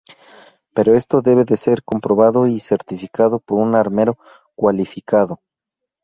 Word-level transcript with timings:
Pero 0.73 0.95
esto 0.95 1.21
debe 1.21 1.45
ser 1.55 1.83
comprobado 1.83 2.47
y 2.47 2.59
certificado 2.59 3.39
por 3.39 3.59
un 3.59 3.75
armero 3.75 4.17
cualificado. 4.55 5.41